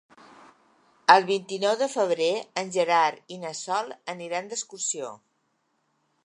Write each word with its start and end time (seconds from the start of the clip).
El 1.15 1.27
vint-i-nou 1.27 1.75
de 1.81 1.87
febrer 1.95 2.29
en 2.63 2.73
Gerard 2.77 3.31
i 3.37 3.39
na 3.45 3.53
Sol 3.61 3.93
aniran 4.15 4.51
d'excursió. 4.55 5.13